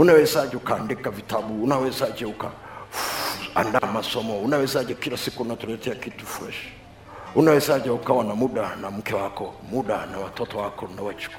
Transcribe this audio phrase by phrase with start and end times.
[0.00, 1.64] unawezaje ukaandika vitabu?
[1.64, 2.50] Unawezaje uka
[3.54, 4.38] andaa masomo?
[4.40, 6.56] Unawezaje kila siku unatuletea kitu fresh?
[7.34, 11.36] Unawezaje ukawa na muda na mke wako muda na watoto wako na wachukuu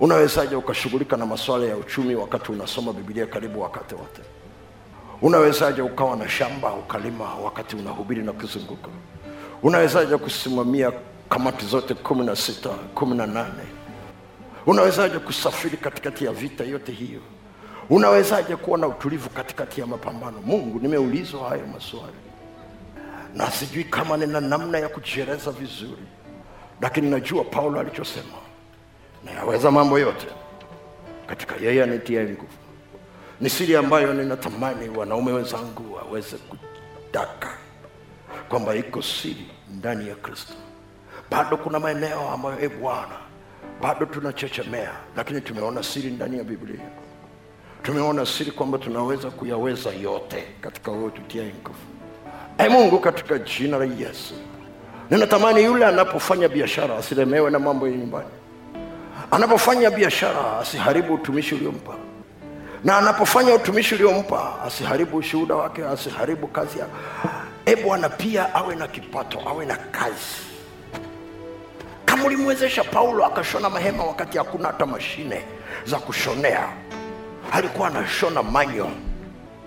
[0.00, 4.22] unawezaje ukashughulika na masuala ya uchumi wakati unasoma bibilia karibu wakati wote?
[5.22, 8.88] Unawezaje ukawa na shamba ukalima wakati unahubiri na kuzunguka?
[9.62, 10.92] Unawezaje kusimamia
[11.28, 13.64] kamati zote kumi na sita kumi na nane?
[14.66, 17.20] Unawezaje kusafiri katikati ya vita yote hiyo
[17.92, 20.40] unawezaje kuwa na utulivu katikati ya mapambano?
[20.44, 22.16] Mungu nimeulizwa hayo maswali.
[23.34, 26.02] Na sijui kama nina namna ya kujieleza vizuri.
[26.80, 28.38] Lakini najua paulo alichosema.
[29.24, 30.26] Nayaweza mambo yote.
[31.26, 32.46] Katika yeye anitia nguvu.
[33.40, 37.48] Ni siri ambayo ninatamani wanaume wenzangu waweze kudaka
[38.48, 40.54] kwamba iko siri ndani ya kristo.
[41.30, 43.16] Bado kuna maeneo ambayo e bwana
[43.82, 44.90] bado tunachechemea.
[45.16, 46.80] Lakini tumeona siri ndani ya biblia
[47.82, 51.78] tumeona siri kwamba tunaweza kuyaweza yote katika wewe tutia nguvu
[52.58, 54.34] e mungu katika jina la yesu
[55.10, 58.28] ninatamani yule anapofanya biashara asilemewe na mambo ya nyumbani.
[59.30, 61.94] Anapofanya biashara asiharibu utumishi uliompa.
[62.84, 66.86] Na anapofanya utumishi uliompa asiharibu ushuhuda wake asiharibu kazi ya.
[67.66, 70.36] E bwana pia awe na kipato awe na kazi.
[72.04, 75.42] Kama ulimwezesha paulo akashona mahema wakati hakuna hata mashine
[75.84, 76.68] za kushonea
[77.52, 78.88] alikuwa anashona manyo.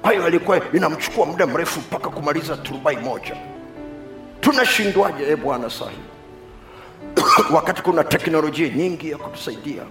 [0.01, 3.35] Kwa hiyo alikuwa inamchukua muda mrefu mpaka kumaliza turubai moja.
[4.41, 5.97] Tunashindwaje e bwana sahi?
[7.55, 9.81] Wakati kuna teknolojia nyingi ya kutusaidia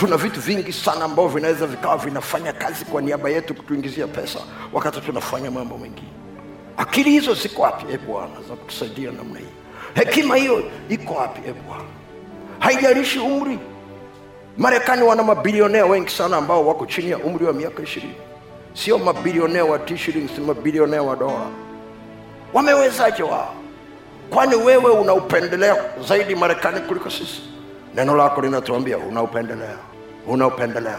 [0.00, 4.38] tuna vitu vingi sana ambavyo vinaweza vikawa vinafanya kazi kwa niaba yetu kutuingizia pesa
[4.72, 6.08] wakati tunafanya mambo mengine.
[6.76, 9.46] Akili hizo ziko wapi e bwana za kutusaidia namna hii?
[9.94, 11.84] Hekima hiyo iko wapi e bwana?
[12.58, 13.58] Haijalishi umri
[14.60, 18.14] marekani wana mabilionea wengi sana ambao wako chini ya umri wa miaka ishirini.
[18.74, 21.46] Sio mabilionea wa t-shillings, mabilionea wa dola.
[22.52, 23.54] Wamewezaje wao
[24.30, 25.76] kwani wewe unaupendelea
[26.08, 27.42] zaidi marekani kuliko sisi?
[27.94, 29.76] Neno lako linatuambia unaupendelea
[30.26, 30.98] unaupendelea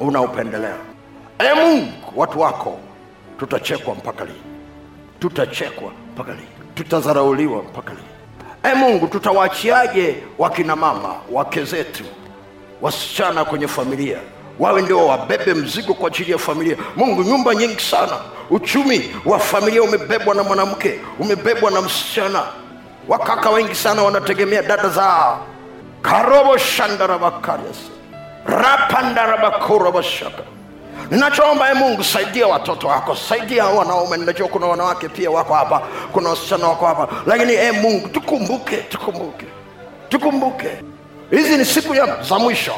[0.00, 0.76] unaupendelea.
[1.38, 2.78] E mungu watu wako
[3.38, 4.42] tutachekwa mpaka lini?
[5.18, 6.46] Tutachekwa mpaka lini?
[6.74, 8.06] Tutadharauliwa mpaka lini?
[8.72, 12.04] E mungu tutawaachiaje wakina mama wake zetu
[12.82, 14.18] wasichana kwenye familia.
[14.58, 16.76] Wawe ndio wabebe mzigo kwa ajili ya familia.
[16.96, 18.12] Mungu nyumba nyingi sana.
[18.50, 22.42] Uchumi wa familia umebebwa na mwanamke umebebwa na msichana.
[23.08, 25.46] Wakaka wengi sana wanategemea dada zao
[26.02, 27.76] karobo shandarabakarias
[28.46, 30.42] rapandarabakурabashaka
[31.10, 34.16] ninachoomba e mungu saidia watoto wako saidia wanaume.
[34.16, 37.08] Ninajua kuna wanawake pia wako hapa kuna wasichana wako hapa.
[37.26, 39.46] Lakini e mungu tukumbuke tukumbuke
[40.08, 40.68] tukumbuke
[41.30, 42.74] hizi ni siku ya za mwisho.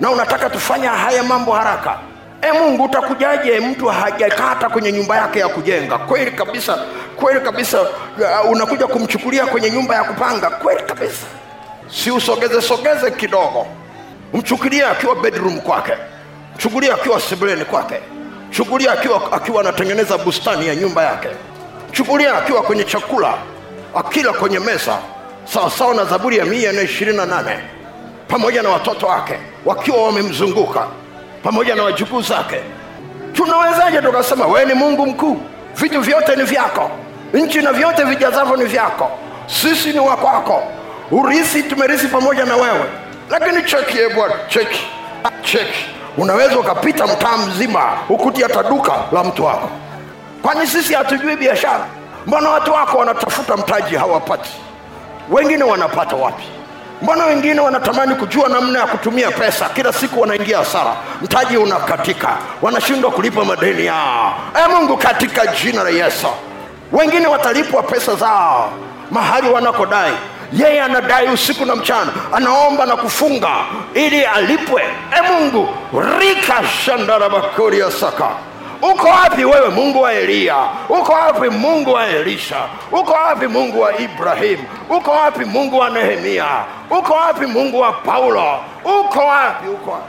[0.00, 1.98] Na unataka tufanya haya mambo haraka?
[2.42, 5.98] E mungu utakujaje mtu hajakata kwenye nyumba yake ya kujenga?
[5.98, 6.78] Kweli kabisa
[7.16, 7.80] kweli kabisa.
[7.82, 10.50] Uh, unakuja kumchukulia kwenye nyumba ya kupanga?
[10.50, 11.26] Kweli kabisa.
[11.90, 13.66] Si usogeze sogeze kidogo.
[14.34, 15.92] Mchukulia akiwa bedroom kwake.
[16.54, 18.00] Mchukulia akiwa sebuleni kwake.
[18.48, 21.28] Mchukulia akiwa akiwa anatengeneza bustani ya nyumba yake.
[21.90, 23.34] Mchukulia akiwa kwenye chakula
[23.94, 24.98] akila kwenye meza.
[25.52, 27.58] Sawasawa na zaburi ya mia na ishirini na nane
[28.28, 30.86] pamoja na watoto wake wakiwa wamemzunguka
[31.42, 32.60] pamoja na wajukuu zake.
[33.32, 35.40] Tunawezaje tukasema wewe ni mungu mkuu
[35.76, 36.90] vitu vyote ni vyako
[37.34, 39.10] nchi na vyote vijazavyo ni vyako
[39.46, 40.62] sisi ni wakwako
[41.10, 42.84] urisi tumerisi pamoja na wewe.
[43.30, 44.86] Lakini cheki e bwana cheki
[45.42, 45.86] cheki.
[46.18, 49.70] Unaweza ukapita mtaa mzima ukuti hata duka la mtu wako.
[50.42, 51.86] Kwani sisi hatujui biashara?
[52.26, 54.50] Mbona watu wako wanatafuta mtaji hawapati?
[55.30, 56.44] Wengine wanapata wapi
[57.02, 59.68] mbona wengine wanatamani kujua namna ya kutumia pesa?
[59.68, 60.96] Kila siku wanaingia hasara.
[61.22, 62.28] Mtaji unakatika.
[62.62, 64.34] Wanashindwa kulipa madeni yao.
[64.64, 66.26] E mungu katika jina la yesu.
[66.92, 68.72] Wengine watalipwa pesa zao
[69.10, 70.12] mahali wanakodai.
[70.52, 72.12] Yeye anadai usiku na mchana.
[72.32, 73.50] Anaomba na kufunga
[73.94, 74.82] ili alipwe.
[75.18, 75.68] E mungu
[76.20, 78.28] rika shandarabakuria saka
[78.82, 80.56] uko wapi wewe mungu wa eliya
[80.88, 82.56] uko wapi mungu wa elisha?
[82.92, 86.46] Uko wapi mungu wa ibrahimu uko wapi mungu wa nehemia?
[86.90, 88.58] Uko wapi mungu wa paulo?
[88.84, 90.04] Uko wapi uko wapi?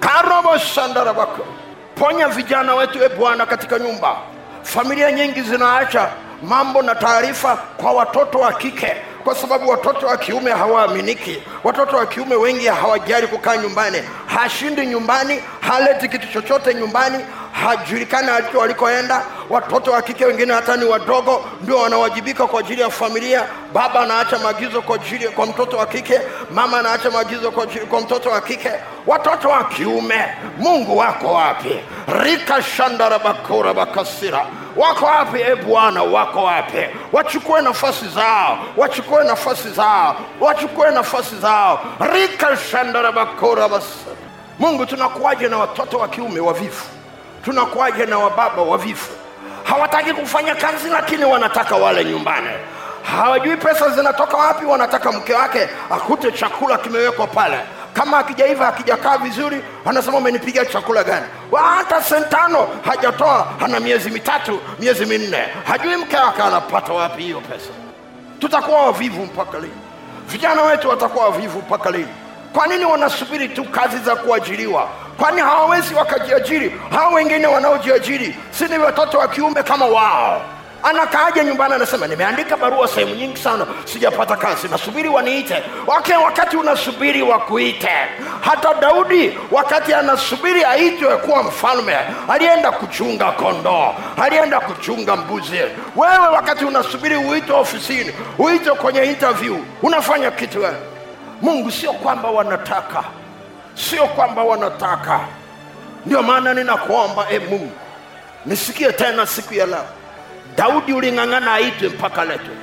[0.00, 1.46] Karobo shandarabako
[1.94, 4.16] ponya vijana wetu e bwana katika nyumba.
[4.62, 6.08] Familia nyingi zinaacha
[6.42, 11.42] mambo na taarifa kwa watoto wa kike kwa sababu watoto wa kiume hawaaminiki.
[11.64, 14.02] Watoto wa kiume wengi hawajali kukaa nyumbani.
[14.26, 17.24] Hashindi nyumbani haleti kitu chochote nyumbani
[17.64, 23.44] hajulikani walikoenda watoto wa kike wengine hata ni wadogo ndio wanawajibika kwa ajili ya familia.
[23.72, 26.20] Baba anaacha maagizo kwa ajili kwa mtoto wa kike.
[26.50, 28.70] Mama anaacha maagizo kwa, ajili- kwa mtoto wa kike.
[29.06, 30.24] Watoto wa kiume
[30.58, 31.80] mungu wako wapi?
[32.22, 34.46] Rika shandarabakora bakasira.
[34.76, 35.40] Wako wapi?
[35.40, 36.86] E bwana wako wapi?
[37.12, 41.80] Wachukue nafasi zao wachukue nafasi zao wachukue nafasi zao.
[42.12, 43.84] Rika shandarabakora bas
[44.58, 46.82] mungu tunakuwaje na watoto wa kiume wavivu
[47.46, 49.06] tunakuwaje na wababa wavivu
[49.64, 52.48] hawataki kufanya kazi lakini wanataka wale nyumbani.
[53.02, 57.58] Hawajui pesa zinatoka wapi wanataka mke wake akute chakula kimewekwa pale.
[57.92, 61.26] Kama akijaiva akijakaa vizuri anasema umenipiga chakula gani?
[61.76, 65.48] Hata sentano hajatoa ana miezi mitatu miezi minne.
[65.68, 67.70] Hajui mke wake anapata wapi hiyo pesa.
[68.38, 69.74] Tutakuwa wavivu mpaka lini?
[70.28, 72.14] Vijana wetu watakuwa wavivu mpaka lini
[72.56, 74.88] kwa nini wanasubiri tu kazi za kuajiriwa?
[75.18, 76.72] Kwani hawawezi wakajiajiri?
[76.90, 80.42] Hao wengine wanaojiajiri si ni watoto wa kiume kama wao?
[80.82, 85.62] Anakaaja nyumbani anasema nimeandika barua sehemu nyingi sana sijapata kazi nasubiri waniite.
[85.86, 87.90] Wake wakati unasubiri wakuite.
[88.40, 91.96] Hata daudi wakati anasubiri aitwe kuwa mfalme
[92.28, 95.58] alienda kuchunga kondoo alienda kuchunga mbuzi.
[95.96, 100.95] Wewe wakati unasubiri uitwe ofisini uitwe kwenye interview unafanya kitu wewe
[101.42, 103.04] mungu sio kwamba wanataka
[103.74, 105.20] sio kwamba wanataka.
[106.06, 107.72] Ndio maana ninakuomba e mungu
[108.46, 109.84] nisikie tena siku ya leo.
[110.56, 112.54] Daudi uling'ang'ana aitwe mpaka letwe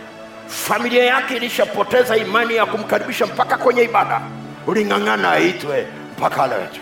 [0.47, 4.21] familia yake ilishapoteza imani ya kumkaribisha mpaka kwenye ibada.
[4.67, 5.87] Uling'ang'ana aitwe
[6.17, 6.81] mpaka letwe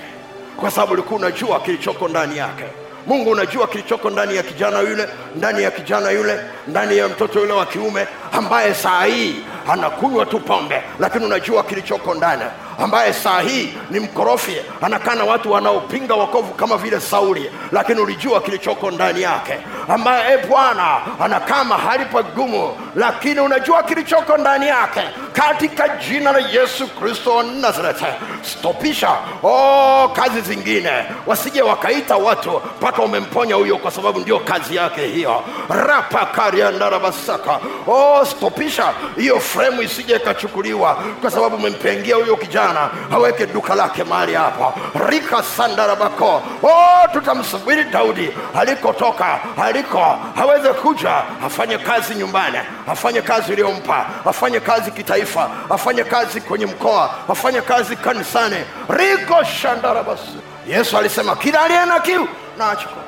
[0.57, 2.63] kwa sababu ulikuwa unajua kilichoko ndani yake.
[3.07, 7.53] Mungu unajua kilichoko ndani ya kijana yule ndani ya kijana yule ndani ya mtoto yule
[7.53, 9.35] wa kiume ambaye saa hii
[9.67, 12.43] anakunywa tu pombe lakini unajua kilichoko ndani
[12.79, 18.41] ambaye saa hii ni mkorofi anakaa na watu wanaopinga wokovu kama vile sauli lakini ulijua
[18.41, 19.57] kilichoko ndani yake
[19.87, 25.01] ambaye e bwana anakaa mahali pagumu lakini unajua kilichoko ndani yake
[25.33, 28.05] katika jina la yesu kristo wa nazareti.
[28.41, 29.09] Stopisha
[29.43, 30.91] oh, kazi zingine.
[31.27, 35.43] Wasije wakaita watu mpaka umemponya huyo kwa sababu ndio kazi yake hiyo.
[35.69, 42.70] Rapakariandarabasaka oh, stopisha hiyo fremu isije ikachukuliwa kwa sababu umempengia huyo kijana
[43.13, 44.73] aweke duka lake mahali hapo
[45.09, 46.41] rika sandarabako.
[46.63, 48.29] Oh, tutamsubiri daudi.
[48.59, 51.23] Alikotoka aliko aweze kuja.
[51.45, 52.57] Afanye kazi nyumbani
[52.87, 58.57] afanye kazi iliyompa afanye kazi kitaifa afanye kazi kwenye mkoa afanye kazi kanisani.
[58.89, 60.37] Riko shandarabasi.
[60.67, 62.27] yesu alisema kila aliye na kiu
[62.57, 63.03] na achukue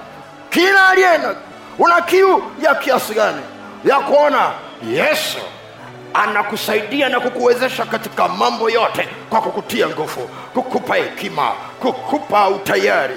[0.50, 1.36] kila aliye na
[1.80, 3.42] una kiu ya kiasi gani?
[3.86, 4.52] Ya kuona
[4.92, 5.38] yesu
[6.14, 13.16] anakusaidia na kukuwezesha katika mambo yote kwa kukutia nguvu kukupa hekima kukupa utayari.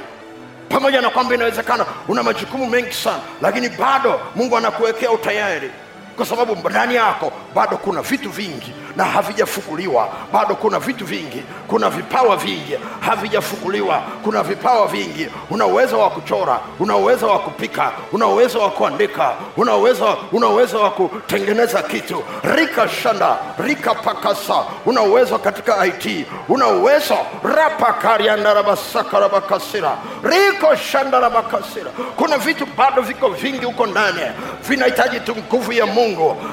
[0.69, 5.71] Pamoja na kwamba inawezekana una majukumu mengi sana lakini bado mungu anakuwekea utayari
[6.17, 10.09] kwa sababu ndani yako bado kuna vitu vingi na havijafukuliwa.
[10.33, 12.79] Bado kuna vitu vingi kuna vipawa vingi.
[13.01, 15.29] Havijafukuliwa kuna vipawa vingi.
[15.51, 20.47] Una uwezo wa kuchora una uwezo wa kupika una uwezo wa kuandika una uwezo una
[20.49, 22.23] uwezo wa kutengeneza kitu.
[22.57, 24.65] Rika shanda rika pakasa.
[24.87, 27.17] Una uwezo katika it una uwezo.
[27.45, 34.21] Rapakariandarabasakarabakasira riko shandarabakasira kuna vitu bado viko vingi huko ndani.
[34.69, 36.06] Vinahitaji tu nguvu ya mungu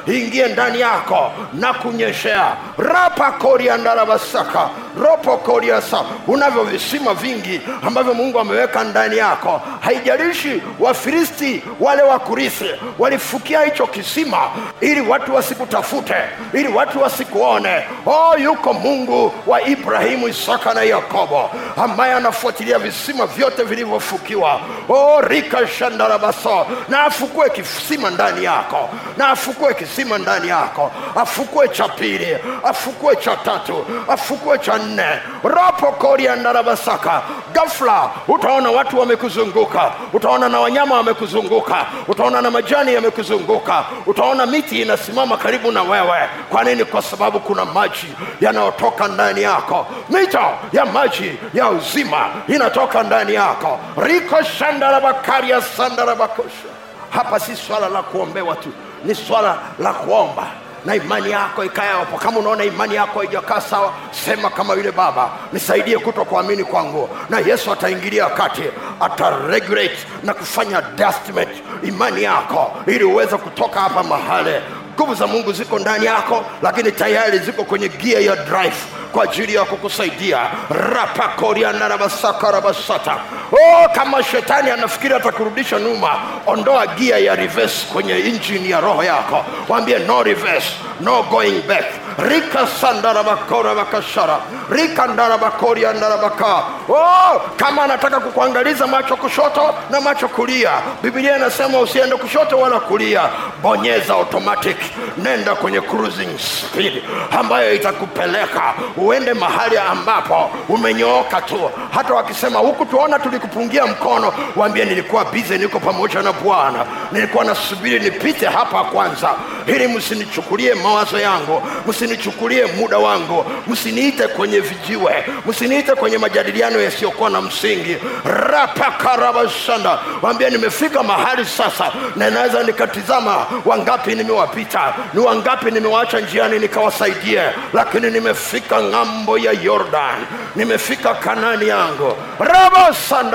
[0.07, 2.55] ingie ndani yako na kunyeshea.
[2.77, 4.69] Rapa koriandarabasaka
[5.01, 9.61] ropo koriasa unavyo visima vingi ambavyo mungu ameweka ndani yako.
[9.79, 12.65] Haijalishi wafilisti wale Wakurisi
[12.99, 14.37] walifukia hicho kisima
[14.81, 16.15] ili watu wasikutafute
[16.53, 17.83] ili watu wasikuone.
[18.05, 21.49] Oh yuko mungu wa ibrahimu isaka na yakobo
[21.83, 24.61] ambaye anafuatilia visima vyote vilivyofukiwa.
[24.89, 31.87] Oh rika shandarabaso na afukue kisima ndani yako na afukue kisima ndani yako afukue cha
[31.87, 35.05] pili afukue cha tatu afukue cha nne.
[35.43, 37.21] Ropo koriandarabasaka
[37.53, 39.91] gafla utaona watu wamekuzunguka.
[40.13, 41.85] Utaona na wanyama wamekuzunguka.
[42.07, 43.83] Utaona na majani yamekuzunguka.
[44.05, 46.29] Utaona miti inasimama karibu na wewe.
[46.49, 46.85] Kwa nini?
[46.85, 48.07] Kwa sababu kuna maji
[48.41, 49.87] yanayotoka ndani yako.
[50.09, 50.39] Mito
[50.73, 53.79] ya maji ya uzima inatoka ndani yako.
[53.97, 56.73] Riko shandarabakaria sandarabakosha
[57.09, 58.69] hapa si swala la kuombewa tu
[59.05, 60.47] ni swala la kuomba
[60.85, 63.93] na imani yako ikae kama unaona imani yako haijakaa sawa
[64.25, 67.09] sema kama yule baba nisaidie kuto kuamini kwangu.
[67.29, 68.63] Na yesu ataingilia kati
[68.99, 71.49] ataregulate na kufanya adjustment
[71.83, 74.53] imani yako ili uweze kutoka hapa mahali.
[74.95, 78.75] Nguvu za mungu ziko ndani yako lakini tayari ziko kwenye gia ya drive
[79.11, 80.39] kwa ajili ya kukusaidia.
[80.69, 83.17] Rapakorianarabasakarabasata
[83.53, 86.09] oh, kama shetani anafikiri atakurudisha nyuma
[86.47, 89.45] ondoa gia ya reverse kwenye injini ya roho yako.
[89.69, 90.67] Waambie no reverse
[91.01, 91.85] no going back.
[92.17, 94.37] Rika sandarabakora bakashara
[94.69, 96.55] rika ndarabakoria ndarabaka.
[96.89, 100.71] Oh, kama anataka kukuangaliza macho kushoto na macho kulia
[101.03, 103.29] bibilia inasema usiende kushoto wala kulia.
[103.61, 104.77] Bonyeza automatic
[105.17, 107.03] nenda kwenye cruising speed
[107.39, 111.71] ambayo itakupeleka uende mahali ambapo umenyooka tu.
[111.91, 116.85] Hata wakisema huku tuona tulikupungia mkono waambie nilikuwa bize niko pamoja na bwana.
[117.11, 119.29] Nilikuwa nasubiri nipite hapa kwanza.
[119.67, 123.45] Ili msinichukulie mawazo yangu msinichukulie muda wangu.
[123.67, 127.97] Msiniite kwenye vijiwe msiniite kwenye majadiliano yasiyokuwa na msingi.
[128.25, 137.41] Rapakarabashanda waambia nimefika mahali sasa na naweza nikatizama wangapi nimewapita ni wangapi nimewaacha njiani nikawasaidie.
[137.73, 140.15] Lakini nimefika ng'ambo ya yordan
[140.55, 142.13] nimefika kanani yangu.
[142.39, 143.32] Rabasandarabakus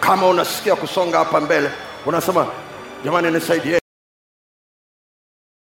[0.00, 1.70] kama unasikia kusonga hapa mbele
[2.06, 2.46] unasema
[3.04, 3.78] jamani nisaidie